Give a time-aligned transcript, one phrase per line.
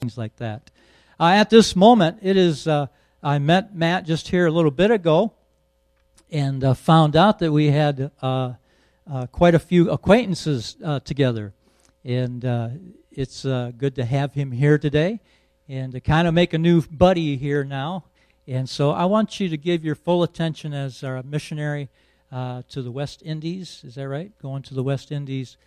[0.00, 0.70] things like that.
[1.18, 2.66] Uh, at this moment, it is.
[2.66, 2.86] Uh,
[3.22, 5.34] I met Matt just here a little bit ago,
[6.30, 8.54] and uh, found out that we had uh,
[9.06, 11.52] uh, quite a few acquaintances uh, together,
[12.02, 12.42] and
[13.10, 15.20] it's good to have him here today,
[15.68, 18.06] and to kind of make a new buddy here now.
[18.46, 21.90] And so I want you to give your full attention as our missionary
[22.30, 23.82] to the West Indies.
[23.84, 24.32] Is that right?
[24.40, 25.58] Going to the West Indies.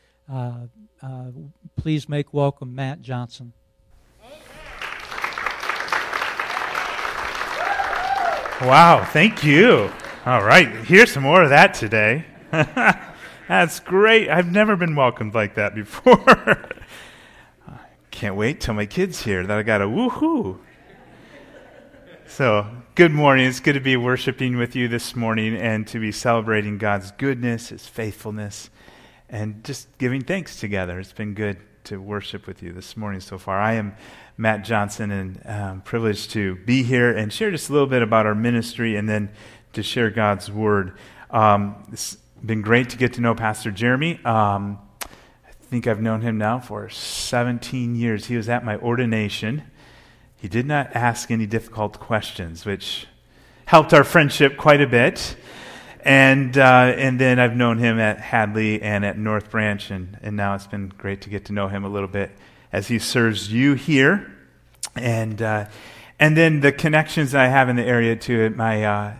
[1.77, 3.53] please make welcome Matt Johnson.
[8.61, 9.91] Wow, thank you.
[10.25, 12.23] All right, here's some more of that today.
[12.51, 14.29] That's great.
[14.29, 16.69] I've never been welcomed like that before.
[18.11, 20.59] Can't wait till my kids hear that I got a woohoo.
[22.27, 23.47] So, good morning.
[23.47, 27.69] It's good to be worshiping with you this morning and to be celebrating God's goodness,
[27.69, 28.69] His faithfulness,
[29.29, 30.99] and just giving thanks together.
[30.99, 33.59] It's been good to worship with you this morning so far.
[33.59, 33.95] I am
[34.37, 38.25] Matt Johnson, and um, privileged to be here and share just a little bit about
[38.25, 39.29] our ministry and then
[39.73, 40.97] to share God's word.
[41.29, 44.19] Um, it's been great to get to know Pastor Jeremy.
[44.25, 48.25] Um, I think I've known him now for 17 years.
[48.25, 49.63] He was at my ordination.
[50.35, 53.07] He did not ask any difficult questions, which
[53.65, 55.35] helped our friendship quite a bit.
[56.01, 60.35] And, uh, and then I've known him at Hadley and at North Branch, and, and
[60.35, 62.31] now it's been great to get to know him a little bit
[62.73, 64.35] as he serves you here.
[64.95, 65.67] And, uh,
[66.19, 68.57] and then the connections I have in the area to it.
[68.57, 69.13] My, uh,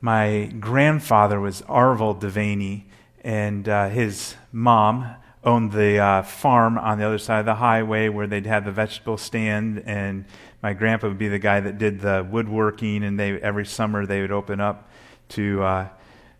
[0.00, 2.84] my grandfather was Arvil Devaney,
[3.24, 8.10] and uh, his mom owned the uh, farm on the other side of the highway
[8.10, 9.82] where they'd have the vegetable stand.
[9.86, 10.26] And
[10.62, 14.20] my grandpa would be the guy that did the woodworking, and they, every summer they
[14.20, 14.90] would open up
[15.30, 15.88] to uh,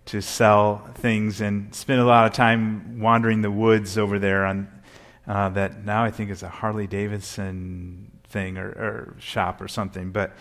[0.07, 4.67] to sell things and spend a lot of time wandering the woods over there on
[5.31, 10.11] uh, that now I think is a Harley Davidson thing or, or shop or something.
[10.11, 10.35] But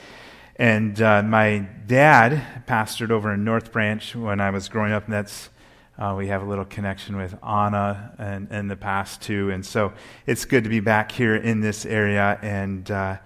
[0.56, 5.14] and uh, my dad pastored over in North Branch when I was growing up, and
[5.14, 5.52] that's
[6.00, 9.52] uh, we have a little connection with Anna and in the past too.
[9.52, 9.94] And so
[10.26, 13.18] it's good to be back here in this area and uh,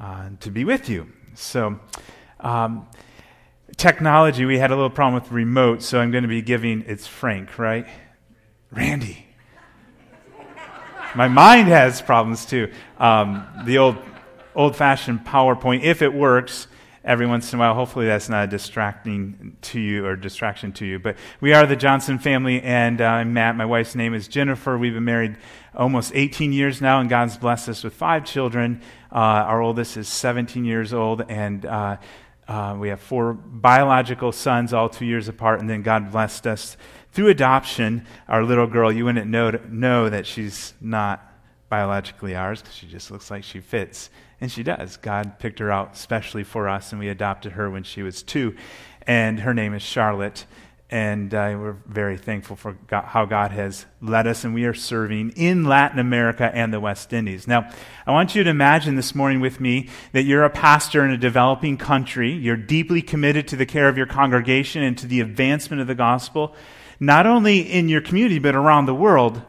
[0.00, 1.12] uh, to be with you.
[1.34, 1.78] So.
[2.40, 2.88] Um,
[3.76, 7.06] technology, we had a little problem with remote, so I'm going to be giving, it's
[7.06, 7.86] Frank, right?
[8.72, 9.21] Randy.
[11.14, 12.72] My mind has problems too.
[12.98, 13.98] Um, the old,
[14.54, 16.68] old fashioned PowerPoint, if it works,
[17.04, 20.86] every once in a while, hopefully that's not a distracting to you or distraction to
[20.86, 20.98] you.
[20.98, 23.56] But we are the Johnson family, and uh, I'm Matt.
[23.56, 24.78] My wife's name is Jennifer.
[24.78, 25.36] We've been married
[25.74, 28.80] almost 18 years now, and God's blessed us with five children.
[29.10, 31.98] Uh, our oldest is 17 years old, and uh,
[32.48, 36.76] uh we have four biological sons, all two years apart, and then God blessed us
[37.12, 41.22] through adoption, our little girl, you wouldn't know, know that she's not
[41.68, 44.10] biologically ours because she just looks like she fits.
[44.40, 44.96] And she does.
[44.96, 48.56] God picked her out specially for us, and we adopted her when she was two.
[49.06, 50.46] And her name is Charlotte.
[50.92, 54.74] And uh, we're very thankful for God, how God has led us, and we are
[54.74, 57.48] serving in Latin America and the West Indies.
[57.48, 57.70] Now,
[58.06, 61.16] I want you to imagine this morning with me that you're a pastor in a
[61.16, 62.32] developing country.
[62.32, 65.94] You're deeply committed to the care of your congregation and to the advancement of the
[65.94, 66.54] gospel
[67.02, 69.42] not only in your community, but around the world,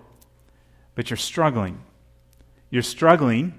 [0.96, 1.84] but you're struggling.
[2.72, 3.54] You're struggling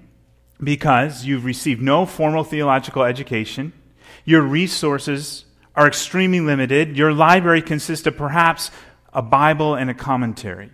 [0.61, 3.71] because you've received no formal theological education.
[4.25, 5.45] Your resources
[5.75, 6.97] are extremely limited.
[6.97, 8.71] Your library consists of perhaps
[9.13, 10.71] a Bible and a commentary.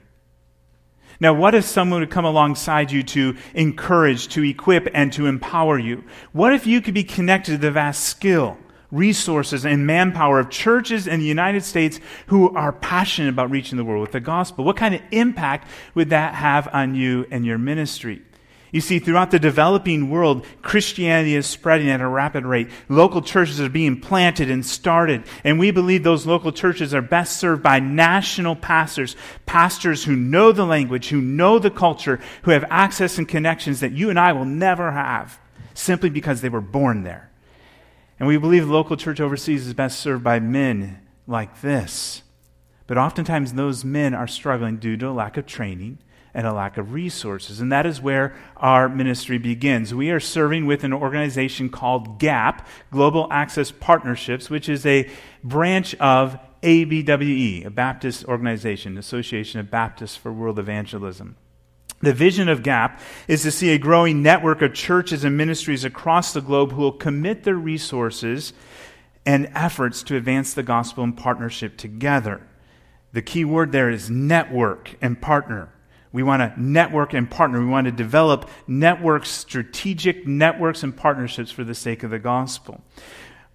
[1.19, 5.77] Now, what if someone would come alongside you to encourage, to equip, and to empower
[5.77, 6.03] you?
[6.31, 8.57] What if you could be connected to the vast skill
[8.91, 13.85] resources and manpower of churches in the United States who are passionate about reaching the
[13.85, 14.65] world with the gospel?
[14.65, 18.23] What kind of impact would that have on you and your ministry?
[18.71, 22.69] You see, throughout the developing world, Christianity is spreading at a rapid rate.
[22.87, 27.37] Local churches are being planted and started, and we believe those local churches are best
[27.37, 32.63] served by national pastors, pastors who know the language, who know the culture, who have
[32.69, 35.37] access and connections that you and I will never have,
[35.73, 37.29] simply because they were born there.
[38.19, 42.23] And we believe the local church overseas is best served by men like this.
[42.87, 45.97] But oftentimes those men are struggling due to a lack of training
[46.33, 47.59] and a lack of resources.
[47.59, 49.93] And that is where our ministry begins.
[49.93, 55.09] We are serving with an organization called GAP, Global Access Partnerships, which is a
[55.43, 61.35] branch of ABWE, a Baptist organization, Association of Baptists for World Evangelism.
[62.01, 66.33] The vision of GAP is to see a growing network of churches and ministries across
[66.33, 68.53] the globe who will commit their resources
[69.25, 72.41] and efforts to advance the gospel in partnership together.
[73.13, 75.69] The key word there is network and partner.
[76.13, 77.59] We want to network and partner.
[77.59, 82.81] We want to develop networks, strategic networks and partnerships for the sake of the gospel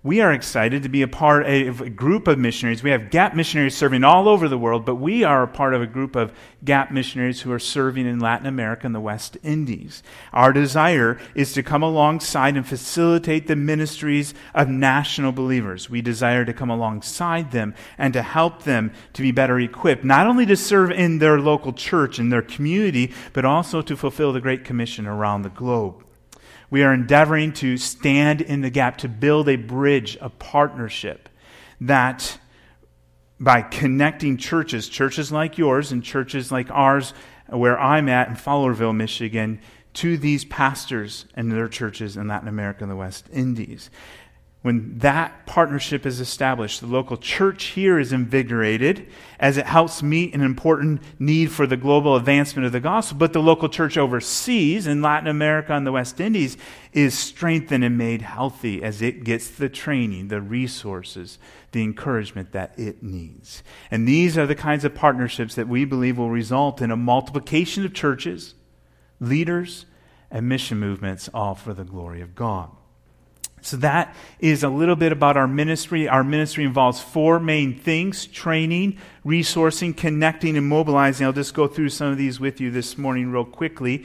[0.07, 2.81] we are excited to be a part of a group of missionaries.
[2.81, 5.83] We have GAP missionaries serving all over the world, but we are a part of
[5.83, 6.33] a group of
[6.65, 10.05] GAP missionaries who are serving in Latin America and the West Indies.
[10.33, 15.91] Our desire is to come alongside and facilitate the ministries of national believers.
[15.91, 20.29] We desire to come alongside them and to help them to be better equipped, not
[20.29, 24.41] only to serve in their local church and their community, but also to fulfill the
[24.41, 26.06] Great Commission around the globe.
[26.77, 31.31] We are endeavoring to stand in the gap, to build a bridge, a partnership
[31.81, 32.39] that
[33.41, 37.15] by connecting churches, churches like yours and churches like ours,
[37.49, 39.59] where I'm at in Fowlerville, Michigan,
[39.95, 43.89] to these pastors and their churches in Latin America and the West Indies.
[44.67, 49.07] When that partnership is established, the local church here is invigorated
[49.39, 53.17] as it helps meet an important need for the global advancement of the gospel.
[53.17, 56.57] But the local church overseas in Latin America and the West Indies
[56.93, 61.39] is strengthened and made healthy as it gets the training, the resources,
[61.71, 63.63] the encouragement that it needs.
[63.89, 67.85] And these are the kinds of partnerships that we believe will result in a multiplication
[67.85, 68.57] of churches,
[69.21, 69.87] leaders,
[70.29, 72.71] and mission movements, all for the glory of God.
[73.67, 76.07] So, that is a little bit about our ministry.
[76.09, 81.27] Our ministry involves four main things training, resourcing, connecting, and mobilizing.
[81.27, 84.05] I'll just go through some of these with you this morning, real quickly.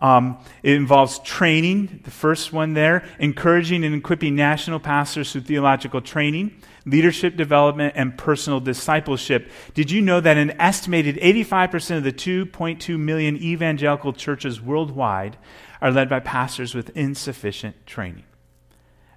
[0.00, 6.02] Um, it involves training, the first one there, encouraging and equipping national pastors through theological
[6.02, 9.50] training, leadership development, and personal discipleship.
[9.72, 15.38] Did you know that an estimated 85% of the 2.2 million evangelical churches worldwide
[15.80, 18.24] are led by pastors with insufficient training?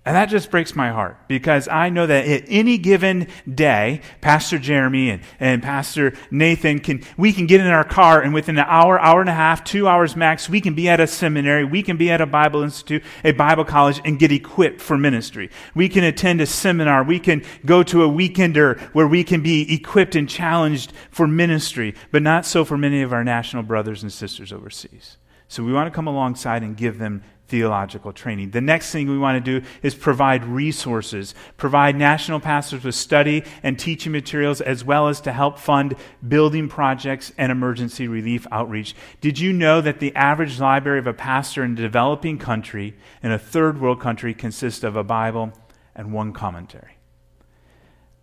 [0.05, 4.59] And that just breaks my heart because I know that at any given day, Pastor
[4.59, 8.65] Jeremy and, and Pastor Nathan can, we can get in our car and within an
[8.67, 11.81] hour, hour and a half, two hours max, we can be at a seminary, we
[11.81, 15.49] can be at a Bible institute, a Bible college and get equipped for ministry.
[15.73, 19.73] We can attend a seminar, we can go to a weekender where we can be
[19.73, 24.11] equipped and challenged for ministry, but not so for many of our national brothers and
[24.11, 25.15] sisters overseas.
[25.47, 27.23] So we want to come alongside and give them
[27.53, 28.49] theological training.
[28.49, 33.43] The next thing we want to do is provide resources, provide national pastors with study
[33.61, 35.93] and teaching materials, as well as to help fund
[36.27, 38.95] building projects and emergency relief outreach.
[39.21, 43.31] Did you know that the average library of a pastor in a developing country, in
[43.31, 45.53] a third world country, consists of a Bible
[45.95, 46.97] and one commentary?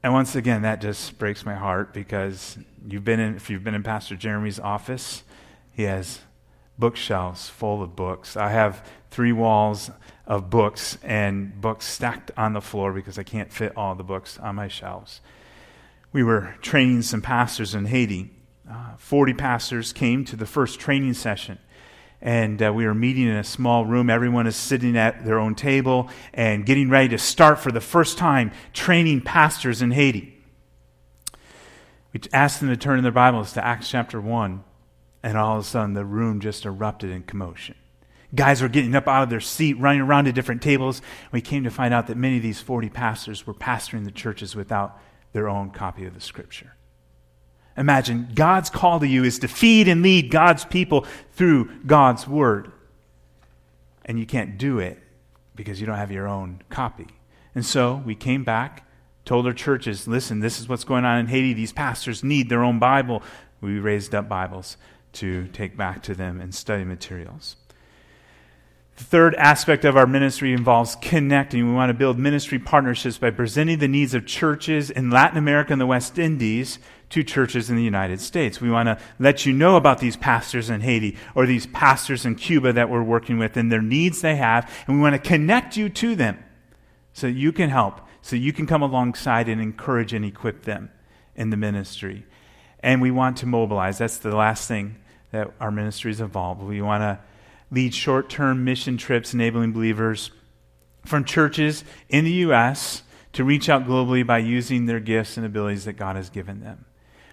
[0.03, 3.77] And once again, that just breaks my heart because you've been in, if you've been
[3.77, 5.23] in Pastor Jeremy's office,
[5.71, 6.23] he has
[6.81, 8.37] bookshelves full of books.
[8.37, 9.91] I have three walls
[10.27, 14.39] of books and books stacked on the floor because I can't fit all the books
[14.39, 15.21] on my shelves.
[16.13, 18.31] We were training some pastors in Haiti.
[18.71, 21.59] Uh, 40 pastors came to the first training session.
[22.23, 24.11] And uh, we were meeting in a small room.
[24.11, 28.19] Everyone is sitting at their own table and getting ready to start for the first
[28.19, 30.37] time training pastors in Haiti.
[32.13, 34.63] We asked them to turn in their Bibles to Acts chapter 1,
[35.23, 37.77] and all of a sudden the room just erupted in commotion.
[38.35, 41.03] Guys were getting up out of their seat, running around to different tables.
[41.33, 44.55] We came to find out that many of these 40 pastors were pastoring the churches
[44.55, 45.01] without
[45.33, 46.75] their own copy of the scripture.
[47.77, 52.73] Imagine God's call to you is to feed and lead God's people through God's word.
[54.05, 54.99] And you can't do it
[55.55, 57.07] because you don't have your own copy.
[57.55, 58.87] And so we came back,
[59.25, 61.53] told our churches, listen, this is what's going on in Haiti.
[61.53, 63.23] These pastors need their own Bible.
[63.61, 64.77] We raised up Bibles
[65.15, 67.57] to take back to them and study materials.
[69.01, 71.67] The third aspect of our ministry involves connecting.
[71.67, 75.73] We want to build ministry partnerships by presenting the needs of churches in Latin America
[75.73, 76.79] and the West Indies
[77.09, 78.61] to churches in the United States.
[78.61, 82.35] We want to let you know about these pastors in Haiti or these pastors in
[82.35, 85.79] Cuba that we're working with and their needs they have, and we want to connect
[85.79, 86.45] you to them
[87.15, 90.91] so you can help, so you can come alongside and encourage and equip them
[91.35, 92.27] in the ministry.
[92.81, 93.97] And we want to mobilize.
[93.97, 94.99] That's the last thing
[95.31, 96.61] that our ministry is involved.
[96.63, 97.19] We want to
[97.71, 100.31] lead short term mission trips enabling believers
[101.05, 103.03] from churches in the U.S.
[103.33, 106.85] to reach out globally by using their gifts and abilities that God has given them.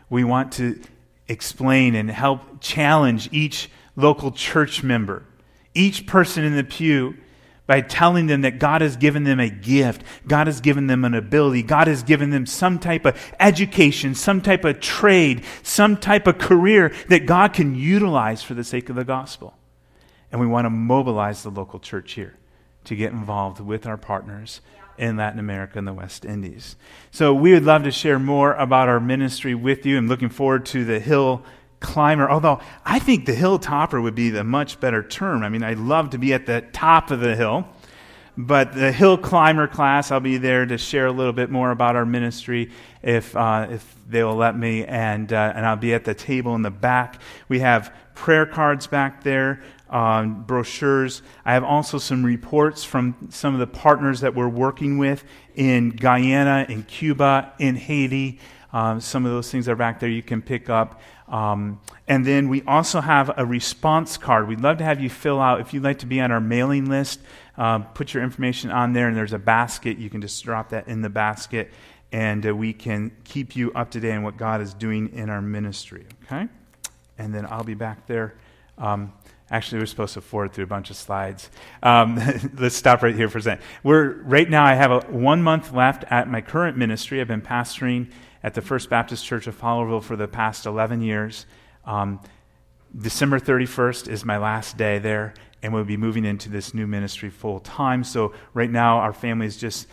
[0.10, 0.80] We want to
[1.28, 5.26] explain and help challenge each local church member,
[5.74, 7.18] each person in the pew,
[7.66, 11.14] by telling them that God has given them a gift, God has given them an
[11.14, 16.28] ability, God has given them some type of education, some type of trade, some type
[16.28, 19.57] of career that God can utilize for the sake of the gospel.
[20.32, 22.36] And we want to mobilize the local church here
[22.86, 24.62] to get involved with our partners
[24.98, 26.76] in Latin America and the West Indies.
[27.12, 29.98] So we would love to share more about our ministry with you.
[29.98, 31.44] I'm looking forward to the Hill
[31.80, 35.44] climber, although I think the hill topper would be the much better term.
[35.44, 37.68] I mean, I'd love to be at the top of the hill.
[38.40, 41.96] But the hill climber class, I'll be there to share a little bit more about
[41.96, 42.70] our ministry
[43.02, 44.86] if, uh, if they will let me.
[44.86, 47.20] And, uh, and I'll be at the table in the back.
[47.50, 51.22] We have prayer cards back there, um, brochures.
[51.46, 55.24] I have also some reports from some of the partners that we're working with
[55.56, 58.40] in Guyana, in Cuba, in Haiti.
[58.74, 61.02] Um, some of those things are back there you can pick up.
[61.28, 64.48] Um, and then we also have a response card.
[64.48, 66.86] We'd love to have you fill out if you'd like to be on our mailing
[66.86, 67.20] list.
[67.58, 69.98] Uh, put your information on there, and there's a basket.
[69.98, 71.72] You can just drop that in the basket,
[72.12, 75.30] and uh, we can keep you up to date on what God is doing in
[75.30, 76.06] our ministry.
[76.26, 76.48] Okay?
[77.18, 78.36] And then I'll be back there.
[78.78, 79.12] Um,
[79.50, 81.50] actually, we're supposed to forward through a bunch of slides.
[81.82, 82.20] Um,
[82.58, 83.64] let's stop right here for a second.
[83.84, 84.66] We're right now.
[84.66, 87.22] I have a, one month left at my current ministry.
[87.22, 88.12] I've been pastoring
[88.44, 91.46] at the First Baptist Church of Fowlerville for the past 11 years.
[91.86, 92.20] Um,
[92.98, 97.30] December 31st is my last day there, and we'll be moving into this new ministry
[97.30, 98.04] full time.
[98.04, 99.88] So, right now, our family is just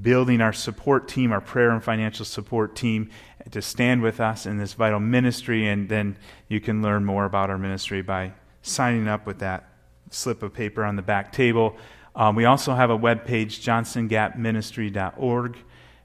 [0.00, 3.10] building our support team, our prayer and financial support team,
[3.50, 5.66] to stand with us in this vital ministry.
[5.66, 6.16] And then
[6.48, 9.68] you can learn more about our ministry by signing up with that
[10.10, 11.76] slip of paper on the back table.
[12.14, 15.58] Um, we also have a web page, johnsongapministry.org,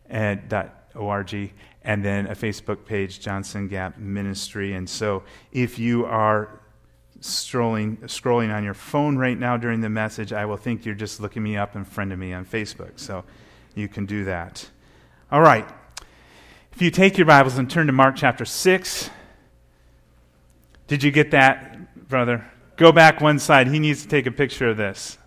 [0.09, 1.51] and, .org,
[1.83, 4.73] and then a Facebook page, Johnson Gap Ministry.
[4.73, 6.59] And so if you are
[7.19, 11.19] strolling, scrolling on your phone right now during the message, I will think you're just
[11.19, 12.99] looking me up and friending me on Facebook.
[12.99, 13.23] So
[13.75, 14.69] you can do that.
[15.31, 15.67] All right.
[16.73, 19.09] If you take your Bibles and turn to Mark chapter 6,
[20.87, 21.72] did you get that,
[22.07, 22.49] brother?
[22.75, 23.67] Go back one side.
[23.67, 25.17] He needs to take a picture of this.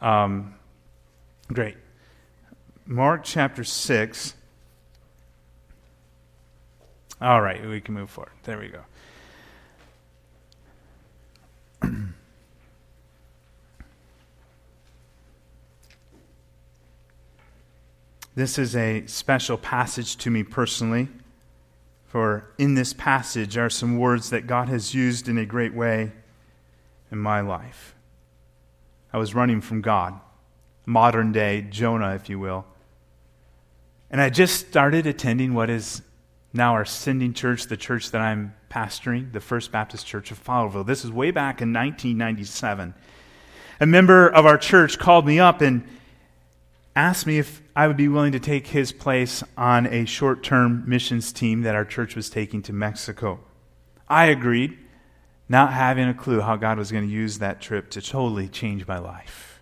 [0.00, 0.54] Um,
[1.48, 1.76] great.
[2.86, 4.34] Mark chapter 6.
[7.20, 8.32] All right, we can move forward.
[8.44, 8.80] There we go.
[18.34, 21.08] this is a special passage to me personally,
[22.10, 26.10] for in this passage are some words that God has used in a great way
[27.12, 27.94] in my life.
[29.12, 30.18] I was running from God,
[30.84, 32.66] modern day Jonah, if you will.
[34.10, 36.02] And I just started attending what is
[36.52, 40.84] now our sending church, the church that I'm pastoring, the First Baptist Church of Fowlerville.
[40.84, 42.92] This is way back in 1997.
[43.78, 45.86] A member of our church called me up and
[46.94, 50.84] asked me if I would be willing to take his place on a short term
[50.86, 53.40] missions team that our church was taking to Mexico.
[54.08, 54.76] I agreed,
[55.48, 58.86] not having a clue how God was going to use that trip to totally change
[58.86, 59.60] my life.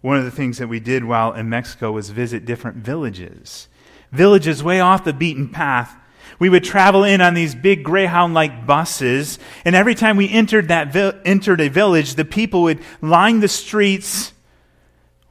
[0.00, 3.68] One of the things that we did while in Mexico was visit different villages
[4.12, 5.96] villages way off the beaten path.
[6.38, 10.68] We would travel in on these big Greyhound like buses, and every time we entered,
[10.68, 14.32] that vi- entered a village, the people would line the streets,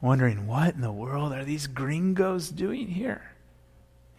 [0.02, 3.32] wondering, what in the world are these gringos doing here?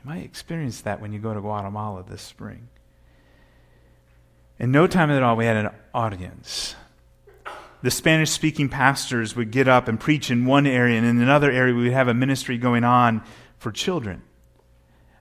[0.02, 2.68] You might experience that when you go to Guatemala this spring.
[4.58, 6.76] In no time at all, we had an audience.
[7.82, 11.50] The Spanish speaking pastors would get up and preach in one area, and in another
[11.50, 13.22] area, we would have a ministry going on
[13.58, 14.22] for children.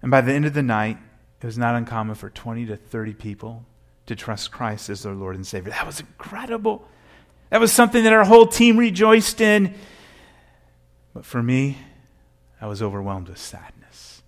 [0.01, 0.97] And by the end of the night,
[1.41, 3.65] it was not uncommon for 20 to 30 people
[4.05, 5.71] to trust Christ as their Lord and Savior.
[5.71, 6.87] That was incredible.
[7.49, 9.73] That was something that our whole team rejoiced in.
[11.13, 11.77] But for me,
[12.59, 14.21] I was overwhelmed with sadness.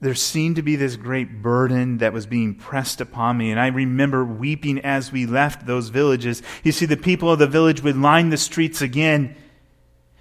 [0.00, 3.68] There seemed to be this great burden that was being pressed upon me, and I
[3.68, 6.42] remember weeping as we left those villages.
[6.64, 9.36] You see, the people of the village would line the streets again.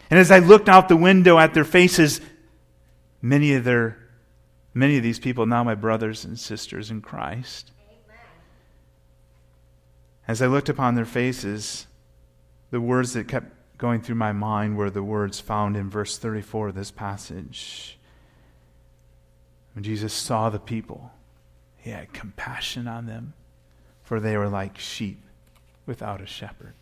[0.10, 2.22] And as I looked out the window at their faces,
[3.22, 4.02] many of their
[4.74, 7.72] Many of these people now my brothers and sisters in Christ.
[10.28, 11.88] As I looked upon their faces,
[12.70, 13.52] the words that kept
[13.82, 17.98] going through my mind were the words found in verse 34 of this passage.
[19.74, 21.12] When Jesus saw the people,
[21.78, 23.34] he had compassion on them,
[24.04, 25.24] for they were like sheep
[25.88, 26.76] without a shepherd.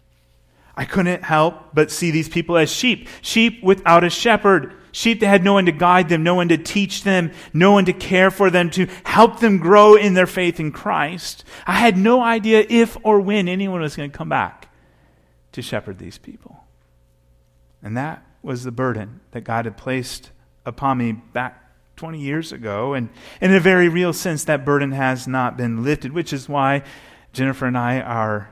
[0.76, 4.74] I couldn't help but see these people as sheep, sheep without a shepherd.
[4.92, 7.86] Sheep that had no one to guide them, no one to teach them, no one
[7.86, 11.46] to care for them, to help them grow in their faith in Christ.
[11.66, 14.68] I had no idea if or when anyone was going to come back
[15.54, 16.59] to shepherd these people.
[17.82, 20.32] And that was the burden that God had placed
[20.66, 22.94] upon me back 20 years ago.
[22.94, 23.10] And
[23.42, 26.84] in a very real sense, that burden has not been lifted, which is why
[27.34, 28.52] Jennifer and I are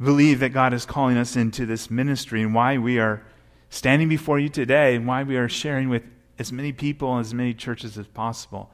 [0.00, 3.22] believe that God is calling us into this ministry and why we are
[3.70, 6.02] standing before you today and why we are sharing with
[6.38, 8.70] as many people and as many churches as possible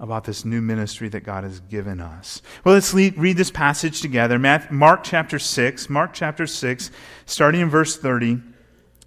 [0.00, 2.40] about this new ministry that God has given us.
[2.64, 4.38] Well, let's read this passage together.
[4.38, 6.90] Mark chapter 6, Mark chapter 6,
[7.26, 8.40] starting in verse 30.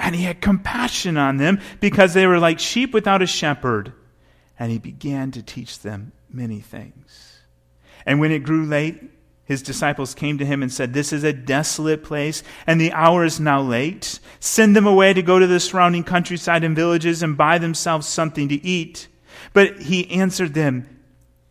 [0.00, 3.92] and he had compassion on them because they were like sheep without a shepherd
[4.60, 7.40] and he began to teach them many things.
[8.04, 9.02] And when it grew late,
[9.44, 13.24] his disciples came to him and said, This is a desolate place, and the hour
[13.24, 14.20] is now late.
[14.38, 18.48] Send them away to go to the surrounding countryside and villages and buy themselves something
[18.48, 19.08] to eat.
[19.52, 21.00] But he answered them,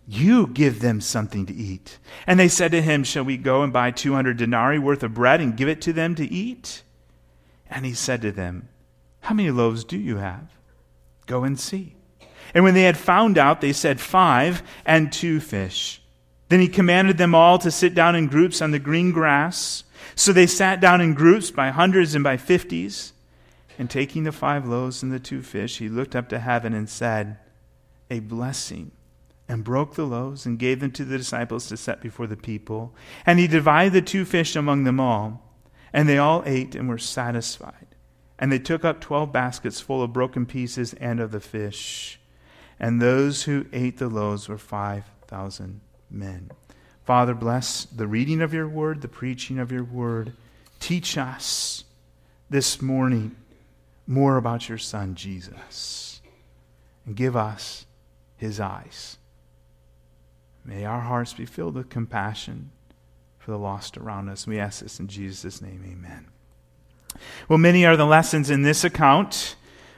[0.07, 1.97] You give them something to eat.
[2.25, 5.41] And they said to him, Shall we go and buy 200 denarii worth of bread
[5.41, 6.83] and give it to them to eat?
[7.69, 8.69] And he said to them,
[9.21, 10.49] How many loaves do you have?
[11.25, 11.95] Go and see.
[12.53, 16.01] And when they had found out, they said, Five and two fish.
[16.49, 19.83] Then he commanded them all to sit down in groups on the green grass.
[20.15, 23.13] So they sat down in groups by hundreds and by fifties.
[23.77, 26.89] And taking the five loaves and the two fish, he looked up to heaven and
[26.89, 27.37] said,
[28.09, 28.91] A blessing,
[29.47, 32.93] and broke the loaves and gave them to the disciples to set before the people.
[33.25, 35.48] And he divided the two fish among them all.
[35.91, 37.87] And they all ate and were satisfied.
[38.37, 42.19] And they took up twelve baskets full of broken pieces and of the fish
[42.79, 46.49] and those who ate the loaves were 5,000 men.
[47.03, 50.33] Father, bless the reading of your word, the preaching of your word.
[50.79, 51.83] Teach us
[52.49, 53.35] this morning
[54.07, 56.21] more about your Son, Jesus,
[57.05, 57.85] and give us
[58.37, 59.17] his eyes.
[60.63, 62.71] May our hearts be filled with compassion
[63.49, 64.45] for the lost around us.
[64.45, 66.27] We ask this in Jesus' name, amen.
[67.47, 69.55] Well, many are the lessons in this account.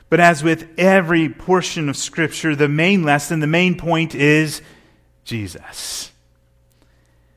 [0.09, 4.61] But as with every portion of Scripture, the main lesson, the main point is
[5.25, 6.13] Jesus.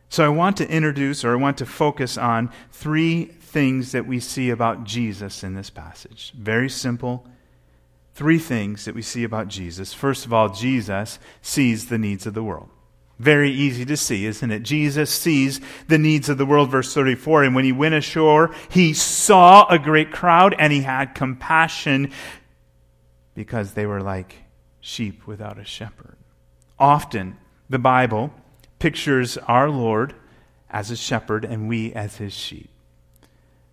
[0.08, 4.20] So I want to introduce or I want to focus on three things that we
[4.20, 6.32] see about Jesus in this passage.
[6.38, 7.26] Very simple.
[8.14, 9.92] Three things that we see about Jesus.
[9.92, 12.68] First of all, Jesus sees the needs of the world.
[13.18, 14.64] Very easy to see, isn't it?
[14.64, 17.44] Jesus sees the needs of the world, verse 34.
[17.44, 22.10] And when he went ashore, he saw a great crowd and he had compassion
[23.34, 24.36] because they were like
[24.80, 26.16] sheep without a shepherd.
[26.78, 27.36] Often,
[27.70, 28.32] the Bible
[28.80, 30.14] pictures our Lord
[30.68, 32.73] as a shepherd and we as his sheep.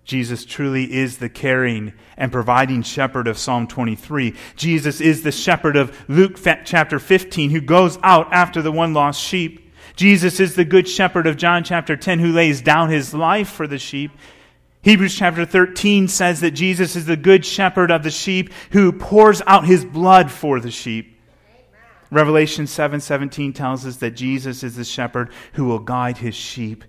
[0.03, 4.35] Jesus truly is the caring and providing shepherd of Psalm 23.
[4.55, 9.21] Jesus is the shepherd of Luke chapter 15 who goes out after the one lost
[9.21, 9.71] sheep.
[9.95, 13.67] Jesus is the good shepherd of John chapter 10 who lays down his life for
[13.67, 14.11] the sheep.
[14.81, 19.41] Hebrews chapter 13 says that Jesus is the good shepherd of the sheep who pours
[19.45, 21.19] out his blood for the sheep.
[22.09, 26.83] Revelation 7:17 tells us that Jesus is the shepherd who will guide his sheep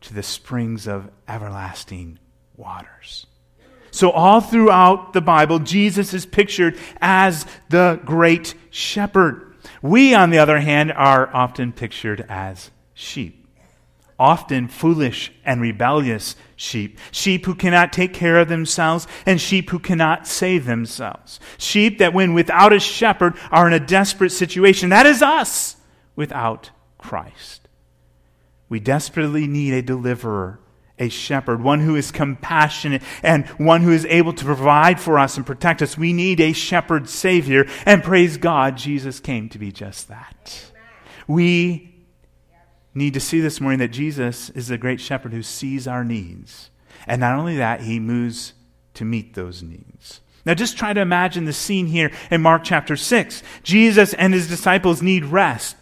[0.00, 2.18] to the springs of everlasting
[2.58, 3.26] waters.
[3.90, 9.56] So all throughout the Bible Jesus is pictured as the great shepherd.
[9.80, 13.38] We on the other hand are often pictured as sheep
[14.18, 19.78] often foolish and rebellious sheep, sheep who cannot take care of themselves, and sheep who
[19.78, 21.38] cannot save themselves.
[21.56, 24.88] Sheep that, when without a shepherd, are in a desperate situation.
[24.88, 25.76] That is us
[26.16, 27.68] without Christ.
[28.68, 30.58] We desperately need a deliverer,
[30.98, 35.36] a shepherd, one who is compassionate and one who is able to provide for us
[35.36, 35.98] and protect us.
[35.98, 40.72] We need a shepherd savior, and praise God, Jesus came to be just that.
[41.26, 41.94] We
[42.94, 46.70] need to see this morning that Jesus is the great shepherd who sees our needs.
[47.06, 48.54] And not only that, he moves
[48.94, 50.20] to meet those needs.
[50.44, 53.42] Now, just try to imagine the scene here in Mark chapter 6.
[53.62, 55.76] Jesus and his disciples need rest.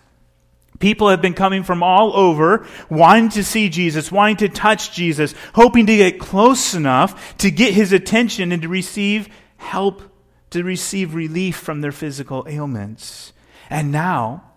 [0.79, 5.35] People have been coming from all over, wanting to see Jesus, wanting to touch Jesus,
[5.55, 10.03] hoping to get close enough to get his attention and to receive help,
[10.51, 13.33] to receive relief from their physical ailments.
[13.71, 14.53] And now,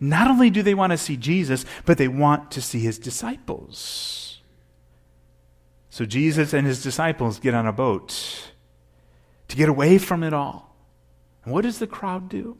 [0.00, 4.40] not only do they want to see Jesus, but they want to see his disciples.
[5.90, 8.50] So Jesus and his disciples get on a boat
[9.48, 10.74] to get away from it all.
[11.44, 12.56] And what does the crowd do?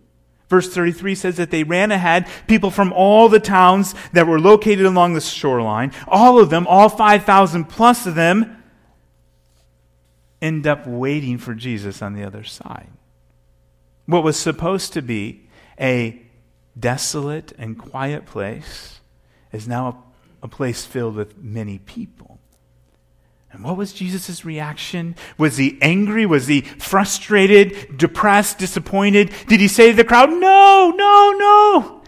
[0.52, 4.84] Verse 33 says that they ran ahead, people from all the towns that were located
[4.84, 8.62] along the shoreline, all of them, all 5,000 plus of them,
[10.42, 12.90] end up waiting for Jesus on the other side.
[14.04, 15.48] What was supposed to be
[15.80, 16.20] a
[16.78, 19.00] desolate and quiet place
[19.52, 20.04] is now
[20.42, 22.40] a, a place filled with many people.
[23.52, 25.14] And what was Jesus' reaction?
[25.36, 26.24] Was he angry?
[26.24, 29.30] Was he frustrated, depressed, disappointed?
[29.46, 32.02] Did he say to the crowd, No, no, no.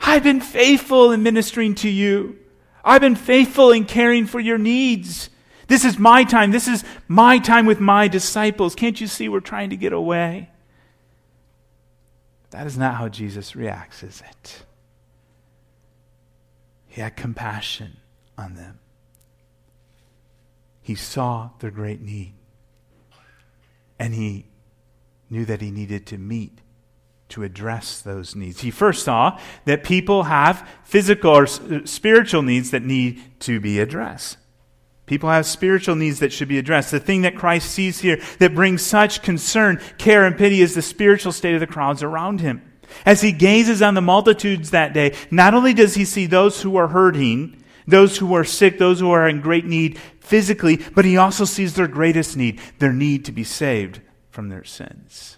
[0.00, 2.38] I've been faithful in ministering to you.
[2.82, 5.30] I've been faithful in caring for your needs.
[5.66, 6.50] This is my time.
[6.50, 8.74] This is my time with my disciples.
[8.74, 10.50] Can't you see we're trying to get away?
[12.50, 14.64] That is not how Jesus reacts, is it?
[16.86, 17.96] He had compassion
[18.38, 18.78] on them.
[20.84, 22.34] He saw their great need.
[23.98, 24.50] And he
[25.30, 26.60] knew that he needed to meet
[27.30, 28.60] to address those needs.
[28.60, 33.80] He first saw that people have physical or uh, spiritual needs that need to be
[33.80, 34.36] addressed.
[35.06, 36.90] People have spiritual needs that should be addressed.
[36.90, 40.82] The thing that Christ sees here that brings such concern, care, and pity is the
[40.82, 42.60] spiritual state of the crowds around him.
[43.06, 46.76] As he gazes on the multitudes that day, not only does he see those who
[46.76, 51.16] are hurting, those who are sick, those who are in great need physically, but he
[51.16, 55.36] also sees their greatest need, their need to be saved from their sins.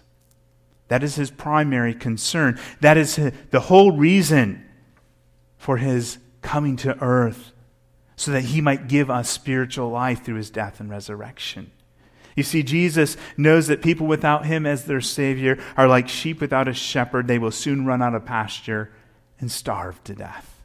[0.87, 2.59] That is his primary concern.
[2.79, 3.19] That is
[3.51, 4.65] the whole reason
[5.57, 7.51] for his coming to earth,
[8.15, 11.71] so that he might give us spiritual life through his death and resurrection.
[12.35, 16.67] You see, Jesus knows that people without him as their Savior are like sheep without
[16.67, 17.27] a shepherd.
[17.27, 18.91] They will soon run out of pasture
[19.39, 20.56] and starve to death.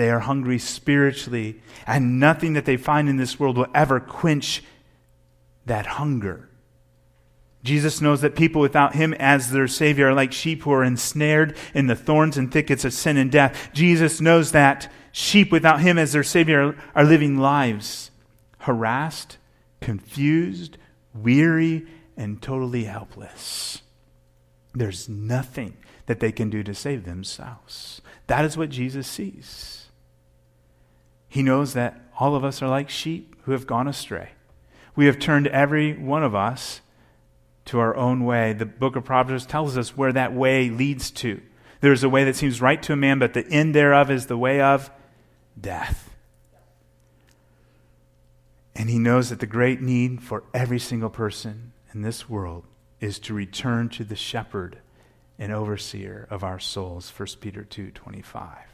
[0.00, 4.62] They are hungry spiritually, and nothing that they find in this world will ever quench
[5.66, 6.48] that hunger.
[7.62, 11.54] Jesus knows that people without him as their Savior are like sheep who are ensnared
[11.74, 13.68] in the thorns and thickets of sin and death.
[13.74, 18.10] Jesus knows that sheep without him as their Savior are living lives
[18.60, 19.36] harassed,
[19.82, 20.78] confused,
[21.12, 21.86] weary,
[22.16, 23.82] and totally helpless.
[24.72, 28.00] There's nothing that they can do to save themselves.
[28.28, 29.79] That is what Jesus sees.
[31.30, 34.30] He knows that all of us are like sheep who have gone astray.
[34.96, 36.80] We have turned every one of us
[37.66, 38.52] to our own way.
[38.52, 41.40] The book of Proverbs tells us where that way leads to.
[41.80, 44.36] There's a way that seems right to a man, but the end thereof is the
[44.36, 44.90] way of
[45.58, 46.10] death.
[48.74, 52.64] And he knows that the great need for every single person in this world
[53.00, 54.78] is to return to the shepherd
[55.38, 58.69] and overseer of our souls 1 peter 2.25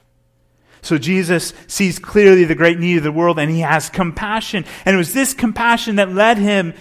[0.83, 4.65] so Jesus sees clearly the great need of the world and he has compassion.
[4.85, 6.75] And it was this compassion that led him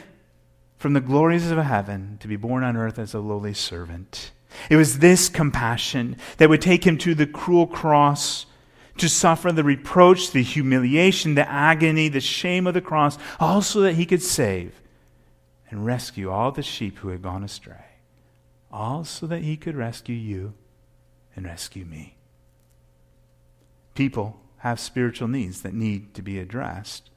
[0.77, 4.31] from the glories of heaven to be born on earth as a lowly servant.
[4.69, 8.45] It was this compassion that would take him to the cruel cross
[8.97, 13.95] to suffer the reproach, the humiliation, the agony, the shame of the cross, also that
[13.95, 14.81] he could save
[15.69, 17.85] and rescue all the sheep who had gone astray.
[18.71, 20.53] Also that he could rescue you
[21.35, 22.15] and rescue me
[23.95, 27.09] people have spiritual needs that need to be addressed.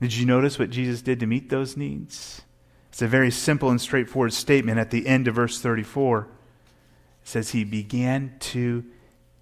[0.00, 2.42] Did you notice what Jesus did to meet those needs?
[2.90, 6.20] It's a very simple and straightforward statement at the end of verse 34.
[6.20, 8.84] It says, He began to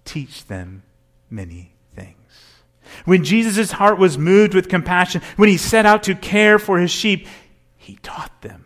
[0.05, 0.83] teach them
[1.29, 2.15] many things.
[3.05, 6.91] When Jesus' heart was moved with compassion, when he set out to care for his
[6.91, 7.27] sheep,
[7.75, 8.65] he taught them.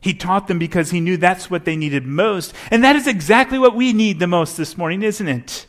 [0.00, 2.52] He taught them because he knew that's what they needed most.
[2.70, 5.66] And that is exactly what we need the most this morning, isn't it?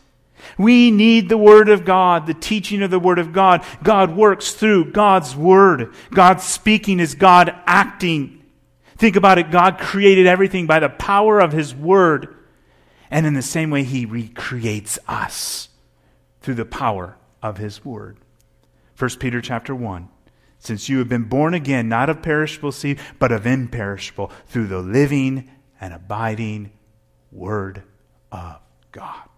[0.58, 3.64] We need the Word of God, the teaching of the Word of God.
[3.84, 5.94] God works through God's Word.
[6.12, 8.44] God speaking is God acting.
[8.98, 9.52] Think about it.
[9.52, 12.36] God created everything by the power of His Word.
[13.12, 15.70] And in the same way, He recreates us
[16.42, 18.18] through the power of His Word.
[18.98, 20.10] 1 Peter chapter 1.
[20.60, 24.80] Since you have been born again, not of perishable seed, but of imperishable, through the
[24.80, 26.72] living and abiding
[27.32, 27.84] Word
[28.32, 28.60] of
[28.92, 29.30] God.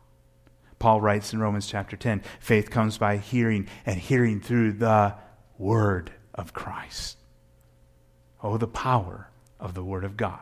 [0.80, 5.16] Paul writes in Romans chapter 10 faith comes by hearing, and hearing through the
[5.58, 7.18] Word of Christ.
[8.44, 10.40] Oh, the power of the Word of God.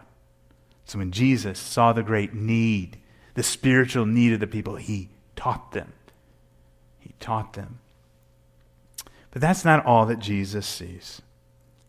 [0.85, 2.97] So when Jesus saw the great need,
[3.33, 5.93] the spiritual need of the people, he taught them.
[6.99, 7.79] He taught them.
[9.31, 11.21] But that's not all that Jesus sees.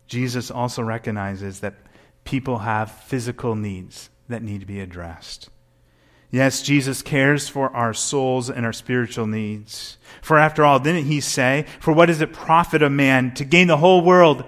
[0.07, 1.75] Jesus also recognizes that
[2.23, 5.49] people have physical needs that need to be addressed.
[6.29, 9.97] Yes, Jesus cares for our souls and our spiritual needs.
[10.21, 13.67] For after all, didn't he say, For what does it profit a man to gain
[13.67, 14.43] the whole world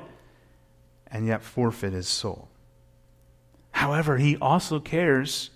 [1.08, 2.50] and yet forfeit his soul?
[3.72, 5.52] However, he also cares